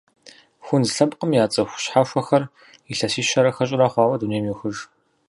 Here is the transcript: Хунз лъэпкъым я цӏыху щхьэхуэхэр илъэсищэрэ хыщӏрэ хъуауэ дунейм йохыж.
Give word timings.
Хунз 0.65 0.89
лъэпкъым 0.95 1.31
я 1.43 1.45
цӏыху 1.53 1.81
щхьэхуэхэр 1.83 2.43
илъэсищэрэ 2.91 3.51
хыщӏрэ 3.55 3.87
хъуауэ 3.91 4.15
дунейм 4.19 4.45
йохыж. 4.47 4.75